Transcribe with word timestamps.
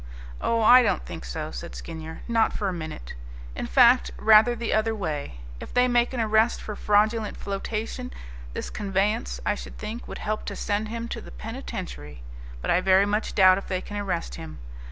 "Oh, 0.41 0.63
I 0.63 0.81
don't 0.81 1.05
think 1.05 1.23
so," 1.25 1.51
said 1.51 1.73
Skinyer, 1.75 2.21
"not 2.27 2.53
for 2.53 2.67
a 2.67 2.73
minute. 2.73 3.13
In 3.55 3.67
fact, 3.67 4.09
rather 4.17 4.55
the 4.55 4.73
other 4.73 4.95
way. 4.95 5.41
If 5.59 5.75
they 5.75 5.87
make 5.87 6.11
an 6.11 6.19
arrest 6.19 6.59
for 6.59 6.75
fraudulent 6.75 7.37
flotation, 7.37 8.11
this 8.53 8.71
conveyance, 8.71 9.39
I 9.45 9.53
should 9.53 9.77
think, 9.77 10.07
would 10.07 10.17
help 10.17 10.43
to 10.45 10.55
send 10.55 10.87
him 10.87 11.07
to 11.09 11.21
the 11.21 11.29
penitentiary. 11.29 12.23
But 12.63 12.71
I 12.71 12.81
very 12.81 13.05
much 13.05 13.35
doubt 13.35 13.59
if 13.59 13.67
they 13.67 13.79
can 13.79 13.95
arrest 13.97 14.33
him. 14.41 14.57